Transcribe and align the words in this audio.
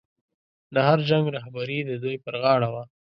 د 0.73 0.75
هر 0.87 0.99
جنګ 1.09 1.25
رهبري 1.35 1.79
د 1.85 1.91
دوی 2.03 2.15
پر 2.23 2.35
غاړه 2.41 2.69
وه. 2.73 2.83